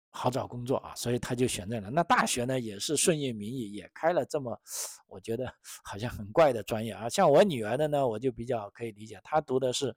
[0.10, 1.90] 好找工作啊，所以他就选择了。
[1.90, 4.60] 那大学呢，也是顺应民意，也开了这么
[5.08, 7.10] 我觉得 好像很怪的专业啊。
[7.10, 9.96] 像我女儿的呢，我就比较可以理解，她读的是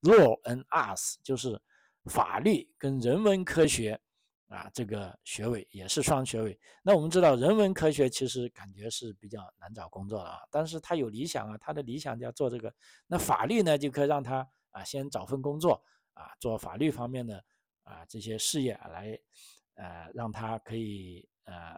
[0.00, 1.60] Law and Arts，就是
[2.06, 4.00] 法律跟人文科学。
[4.52, 6.60] 啊，这个学位也是双学位。
[6.82, 10.40] 那我们知道，人文科学其实感觉是比较难找工作的啊。
[10.50, 12.72] 但是他有理想啊，他的理想就要做这个。
[13.06, 17.42] 那法律呢，就可以让他啊先找份工作啊，做法律方面的
[17.82, 19.18] 啊这些事业来，
[19.76, 21.74] 呃，让他可以呃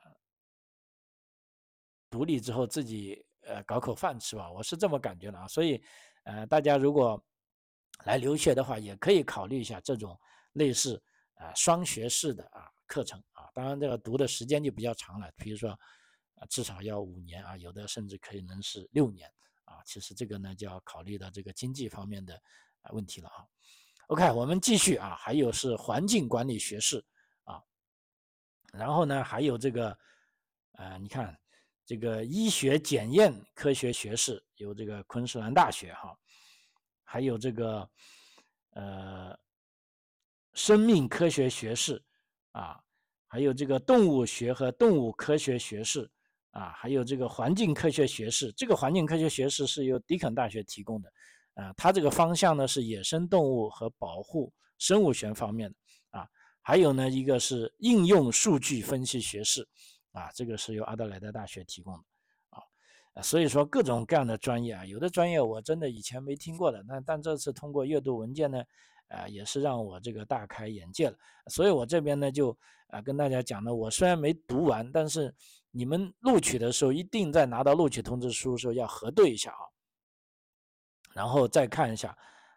[2.10, 4.50] 独立之后自己呃搞口饭吃吧。
[4.50, 5.46] 我是这么感觉的啊。
[5.46, 5.80] 所以
[6.24, 7.24] 呃，大家如果
[8.04, 10.18] 来留学的话，也可以考虑一下这种
[10.54, 11.00] 类似。
[11.34, 15.70] 啊，双学士的啊课程啊，当然这个读的时间就比较长了，比如说
[16.36, 19.28] 啊至少要五年啊，有的甚至可以能是六年
[19.64, 19.82] 啊。
[19.84, 22.40] 其实这个呢就要考虑到这个经济方面的
[22.82, 23.44] 啊问题了啊。
[24.06, 27.04] OK，我们继续啊，还有是环境管理学士
[27.42, 27.60] 啊，
[28.72, 29.98] 然后呢还有这个
[30.72, 31.36] 呃，你看
[31.84, 36.16] 这个医学检验科学学士有这个昆士兰大学哈，
[37.02, 37.90] 还有这个
[38.70, 39.36] 呃。
[40.54, 42.00] 生命科学学士，
[42.52, 42.80] 啊，
[43.26, 46.08] 还有这个动物学和动物科学学士，
[46.52, 48.52] 啊，还有这个环境科学学士。
[48.52, 51.12] 这个环境科学学士是由迪肯大学提供的，
[51.54, 55.76] 啊，它这个方向呢是野生动物和保护生物学方面的，
[56.18, 56.28] 啊，
[56.62, 59.68] 还有呢一个是应用数据分析学士，
[60.12, 62.04] 啊，这个是由阿德莱德大学提供的，
[63.14, 68.62] 啊，所以说各种各样的专业啊，有的专业我真的以前没听过的，那但这次通过阅读文件呢。
[69.08, 71.16] 啊，也是让我这个大开眼界了，
[71.48, 72.56] 所以我这边呢就
[72.88, 75.32] 啊跟大家讲呢，我虽然没读完，但是
[75.70, 79.62] 你们录取的时候一定在拿到录取通知书的时候要核对一下啊，
[81.14, 82.16] 然后再看一下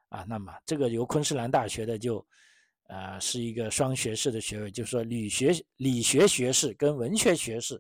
[0.09, 2.25] 啊，那么这个由昆士兰大学的就
[2.87, 7.79] 呃是一个双学士的学位，就是说理学理学学士跟文学学士，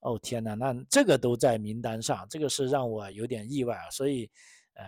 [0.00, 4.28] 哦天哪，那这个都在名单上，这个是让我有点意外啊，所以
[4.74, 4.84] 呃。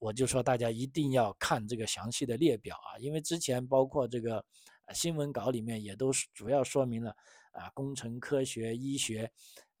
[0.00, 4.44] 我就说大家一定要看这个详细的列表啊，因为之前包括这个
[4.92, 7.14] 新闻稿里面也都是主要说明了
[7.52, 9.30] 啊，工程科学、医学、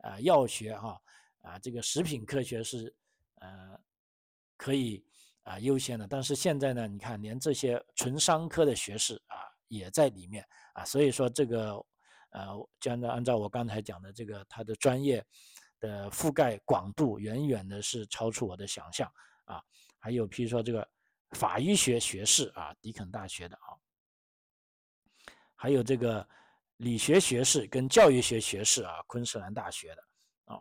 [0.02, 1.00] 啊药学哈
[1.40, 2.94] 啊这个食品科学是
[3.36, 3.76] 呃
[4.56, 5.02] 可以
[5.42, 9.36] 啊优先的，但是现在呢，你看连这些纯商科的学士啊
[9.68, 11.74] 也在里面啊，所以说这个
[12.32, 12.46] 呃，
[12.78, 15.24] 就按照按照我刚才讲的这个，它的专业
[15.80, 19.10] 的覆盖广度远远的是超出我的想象
[19.46, 19.62] 啊。
[20.02, 20.88] 还有，譬如说这个
[21.32, 23.76] 法医学学士啊，迪肯大学的啊，
[25.54, 26.26] 还有这个
[26.78, 30.02] 理学学士跟教育学学士啊，昆士兰大学的
[30.46, 30.58] 啊，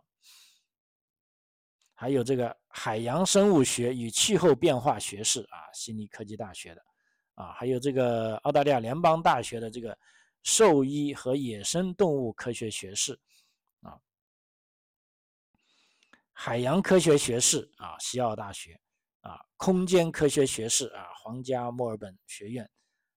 [1.94, 6.86] 还有这个海洋生物学与气候变化学士啊，悉尼科技大学的
[7.36, 9.98] 啊，还有这个澳大利亚联邦大学的这个
[10.44, 13.18] 兽医和野生动物科学学士
[13.84, 13.98] 啊，
[16.34, 18.78] 海洋科学学士啊，西澳大学。
[19.30, 22.68] 啊，空间科学学士啊，皇家墨尔本学院，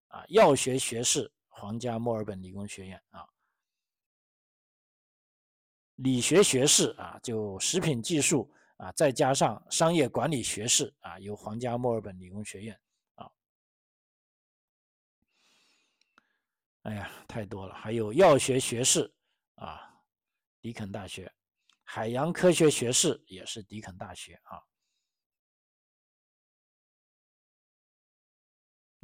[0.09, 3.27] 啊，药学学士，皇家墨尔本理工学院啊，
[5.95, 12.79] 理学学士啊，就食品技术啊，再加上商业管理学士啊，由皇家墨尔本理工学院
[13.15, 13.31] 啊，
[16.83, 19.11] 哎呀，太多了，还有药学学士
[19.55, 19.99] 啊，
[20.61, 21.33] 迪肯大学，
[21.85, 24.61] 海洋科学学士也是迪肯大学啊。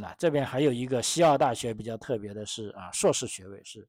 [0.00, 3.84] 那这边还有一个西澳大学比较特别的是啊，硕士学位是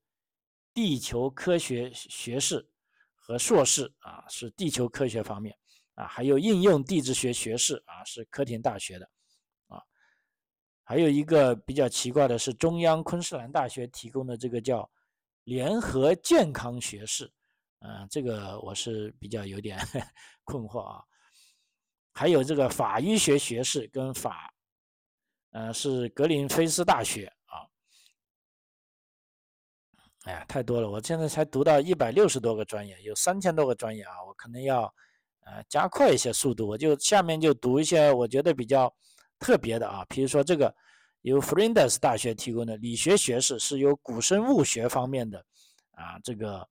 [0.73, 2.67] 地球科学学士
[3.13, 5.55] 和硕士啊，是地球科学方面
[5.93, 9.07] 啊，还有应用地质学学士啊，是科廷大学的
[9.67, 9.79] 啊，
[10.83, 14.89] 还有一个比较奇怪的是，中央昆士兰大学提供的这个叫
[15.43, 17.31] 联合健康学士，
[17.81, 19.77] 嗯，这个我是比较有点
[20.43, 21.03] 困惑啊。
[22.13, 24.51] 还有这个法医学学士跟法，
[25.51, 27.67] 呃，是格林菲斯大学啊。
[30.23, 34.83] 哎呀，太多了，我现在才读到一百六十多个专业，有三千多个专业啊，我可能要
[35.45, 38.93] 呃加快一些速度，我就下面就读一些我觉得比较。
[39.41, 40.75] 特别的啊，比如说这个
[41.21, 45.39] 由弗林德斯大学提供的理学学士，是由古生物学方面的
[45.91, 46.67] 啊，这个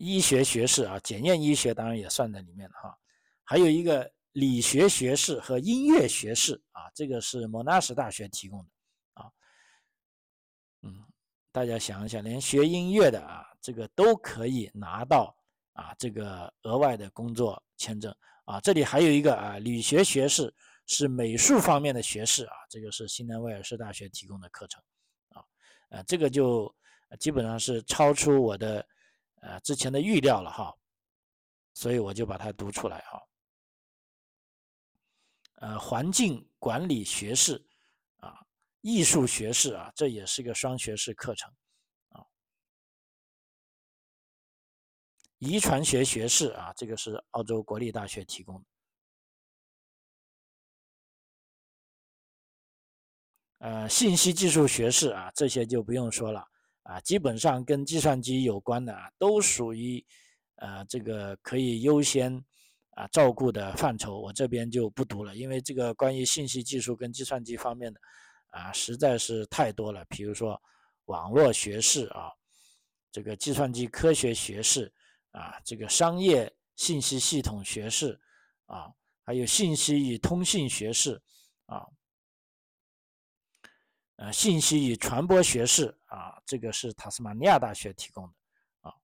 [0.00, 2.98] 医学学士啊，检验医学当然也算在里面了哈。
[3.44, 8.70] 还有一个理学学士和音乐学士啊，这个是莫纳什大学提供的
[9.12, 9.30] 啊。
[10.82, 11.04] 嗯，
[11.52, 15.36] 大家想一想，连学音乐的啊，这个都可以拿到。
[15.74, 20.52] 啊，这个额外的工作签证啊，这里还有一个啊，理学学士
[20.86, 24.82] 是美术方面的学士啊，这个是新南威尔士大学提供的课程
[25.28, 25.42] 啊，
[25.88, 26.74] 呃，这个就
[27.18, 28.86] 基本上是超出我的
[29.40, 30.74] 呃之前的预料了哈，
[31.74, 33.20] 所以我就把它读出来哈。
[35.56, 37.62] 呃，环境管理学士
[38.16, 38.46] 啊，
[38.80, 41.52] 艺术学士啊，这也是个双学士课程
[42.08, 42.24] 啊。
[45.36, 48.66] 遗传学学士啊，这个是澳洲国立大学提供的。
[53.58, 56.48] 呃，信息技术学士啊，这些就不用说了
[56.82, 60.04] 啊，基本上跟计算机有关的啊，都属于
[60.56, 62.42] 呃这个可以优先
[62.90, 64.20] 啊照顾的范畴。
[64.20, 68.00] 我这边就不读了，因为这个关于信息技术跟计算机方面的
[68.48, 70.04] 啊，实在是太多了。
[70.08, 70.60] 比如说
[71.04, 72.30] 网络学士啊，
[73.12, 74.92] 这个计算机科学学士。
[75.32, 78.20] 啊，这个商业信息系统学士，
[78.66, 81.22] 啊，还有信息与通信学士，
[81.66, 81.86] 啊，
[84.16, 88.34] 呃，信息与传播学士，啊，这个是塔斯马尼亚大学提供的，
[88.80, 88.94] 啊，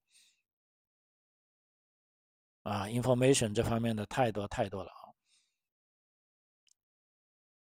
[2.62, 5.02] 啊，information 这方面的太多太多了啊，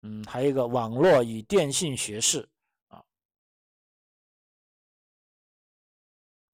[0.03, 2.41] 嗯，还有一个网络与电信学士。
[2.89, 3.05] 啊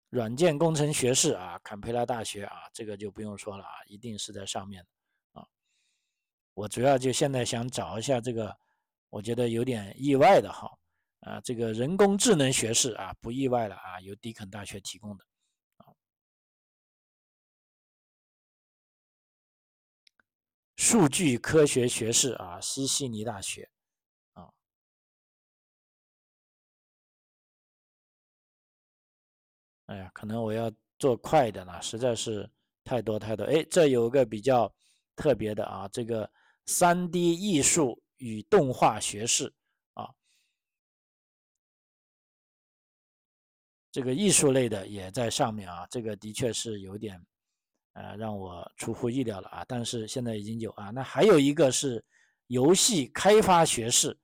[0.09, 4.81] 软件工程学士啊，坎培拉大学啊，这个就不用说了啊，一定是在上面
[5.33, 5.45] 啊。
[6.53, 8.57] 我主要就现在想找一下这个，
[9.09, 10.71] 我觉得有点意外的哈
[11.21, 15.25] 啊，这个人工智能学士啊，不意外了啊，由迪肯大学提供的。
[20.75, 23.69] 数据科学学士啊，西悉尼大学。
[24.33, 24.53] 啊
[29.87, 32.49] 哎呀，可能我要做快一点了，实在是
[32.83, 33.43] 太多太多。
[33.45, 34.71] 哎，这有个比较
[35.15, 36.29] 特别的啊，这个
[36.67, 39.51] 三 D 艺术与动画学士
[43.97, 47.19] 这个艺术类的也在上面啊，这个的确是有点
[47.93, 49.65] 呃让我出乎意料了啊。
[49.67, 52.05] 但是现在已经有啊，那还有一个是
[52.45, 54.15] 游戏开发学士。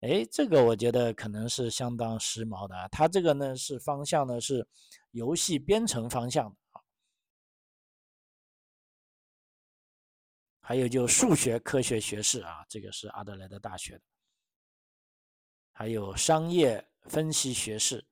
[0.00, 2.86] 哎，这个我觉得可能是相当时髦的啊。
[2.88, 4.68] 它这个呢是方向呢是
[5.12, 6.82] 游戏编程方向的啊。
[10.60, 14.02] 还有就数学科学学士啊，这个是阿德莱德大学的。
[15.72, 18.04] 还有商业分析学士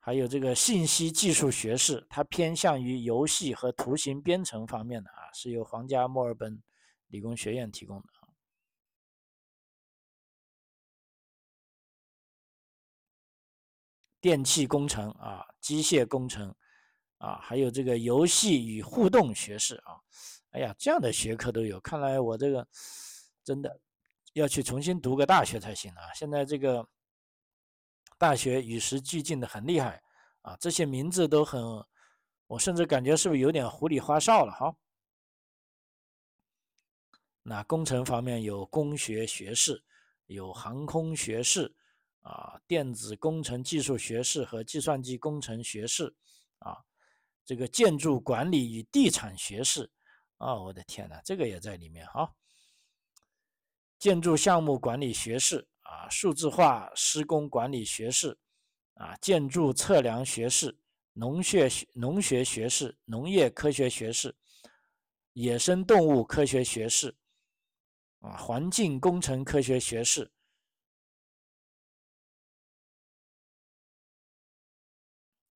[0.00, 5.30] 还有这个信息技术学士，它偏向于游戏和图形编程方面的啊。
[5.32, 6.60] 是由皇家墨尔本
[7.08, 8.08] 理工学院提供的，
[14.20, 16.54] 电气工程啊，机械工程
[17.18, 20.00] 啊，还有这个游戏与互动学士啊，
[20.50, 22.66] 哎呀，这样的学科都有，看来我这个
[23.44, 23.80] 真的
[24.32, 26.12] 要去重新读个大学才行啊！
[26.14, 26.86] 现在这个
[28.20, 30.02] 大学与时俱进的很厉害
[30.42, 31.82] 啊，这些名字都很，
[32.48, 34.76] 我甚至感觉是不是有点糊里花哨了哈？
[37.42, 39.82] 那工程方面有工学学士，
[40.26, 41.74] 有航空学士，
[42.20, 46.14] 啊，电子工程技术学士和计算机工程学士，
[46.58, 46.76] 啊，
[47.46, 49.90] 这个建筑管理与地产学士，
[50.36, 52.34] 啊，我的天呐，这个也在里面哈。
[53.98, 58.38] 建筑项目管理学士，啊，数字化施工管理学士，
[58.94, 60.78] 啊，建筑测量学士，
[61.12, 64.34] 农学农学学士，农业科学学士，
[65.32, 67.16] 野生动物科学学士。
[68.20, 70.30] 啊，环境工程科学学士，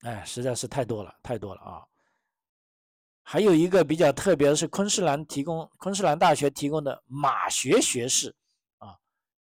[0.00, 1.84] 哎，实在是太多了，太多了啊！
[3.22, 8.34] 还有一个比较特别的是昆士兰提供，昆士兰大学提供的马学学士。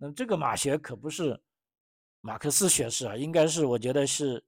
[0.03, 1.41] 那这个马学可不是
[2.19, 4.43] 马克思学士啊，应该是我觉得是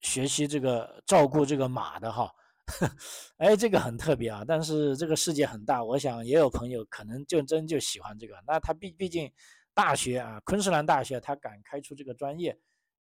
[0.00, 2.32] 学习这个照顾这个马的哈。
[3.36, 4.42] 哎，这个很特别啊。
[4.48, 8.42] 但是这个世界很大，我想也有朋友可能就真就喜欢这个。
[8.46, 9.30] 那他毕毕竟
[9.74, 12.58] 大学啊，昆士兰大学他敢开出这个专业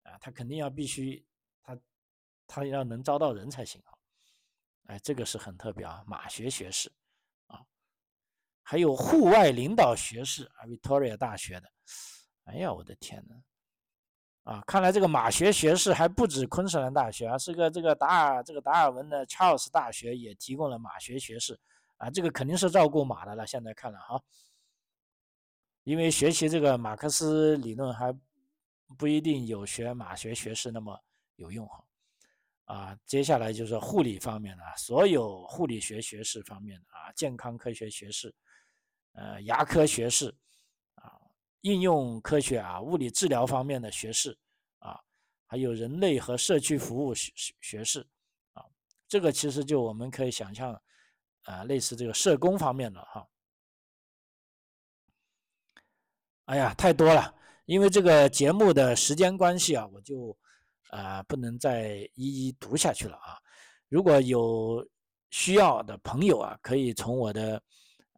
[0.05, 1.23] 啊，他肯定要必须
[1.63, 1.79] 他。
[2.51, 3.93] 他要能招到人才行啊！
[4.87, 6.91] 哎，这个是很特别啊，马学学士，
[8.71, 11.73] 还有户外领导学士啊，Victoria 大学的。
[12.45, 13.35] 哎呀，我的天呐！
[14.43, 21.59] 啊，看来这个马学学士还不止昆士兰大学啊，是个这个达尔这个达尔文的 Charles 大学也提供了马学学士
[21.97, 23.47] 啊，这个肯定是照顾马的了。
[23.47, 24.23] 现在看了哈，
[25.85, 28.15] 因为学习这个马克思理论还
[28.99, 30.95] 不一定有学马学学士那么
[31.37, 31.83] 有用哈。
[32.67, 38.35] 啊，接下来就是护理方面的，所有护理学学士方面的啊，健康科学学士，
[39.19, 40.33] 呃，牙科学士，
[40.95, 41.19] 啊，
[41.63, 44.39] 应用科学啊，物理治疗方面的学士，
[44.79, 45.01] 啊，
[45.47, 48.07] 还有人类和社区服务学学士，
[48.53, 48.65] 啊，
[49.09, 50.81] 这个其实就我们可以想象，
[51.43, 53.27] 啊，类似这个社工方面的哈。
[56.45, 57.35] 哎呀，太多了，
[57.67, 60.39] 因为这个节目的时间关系啊，我就。
[60.91, 63.37] 啊，不能再一一读下去了啊！
[63.91, 64.83] 如果有
[65.29, 67.63] 需要的朋友啊，可以从我的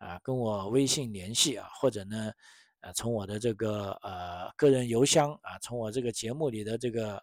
[0.01, 2.33] 啊跟我微信联系啊，或者呢，
[2.81, 7.23] 呃，从我的这个呃个人邮箱啊，从我这个节目里的这个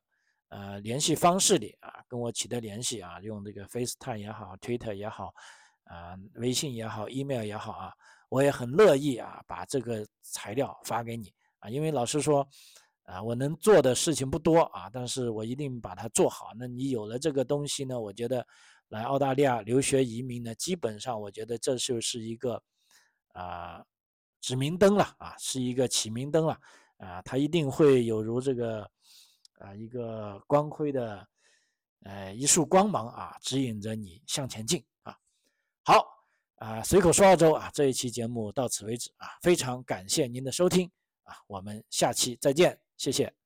[0.50, 5.34] 呃联系方式里啊，跟我取得联系啊，用这个 FaceTime 也好，Twitter 也好，
[5.86, 7.94] 啊，微信也好，email 也好啊，
[8.30, 12.48] 我也很乐意啊，把这个材料发给你啊，因为老师说。
[13.08, 16.52] 啊，我能做的事情不多啊，但是我一定把它做好。
[16.60, 18.46] 那你有了这个东西呢，我觉得
[18.90, 22.62] 来澳大利亚留学移民呢，基本上我觉得这就是一个
[23.34, 23.84] 啊
[24.40, 26.60] 指明灯了啊，是一个启明灯了
[26.98, 28.90] 啊，它一定会有如这个
[29.60, 31.28] 啊一个光辉的
[32.04, 35.18] 呃一束光芒啊，指引着你向前进啊。
[35.84, 36.06] 好
[36.56, 40.90] 啊，随口说澳洲啊，这一期节目到此为止啊，非常感谢您的收听
[41.24, 42.80] 啊，我们下期再见。
[42.98, 43.37] 谢谢。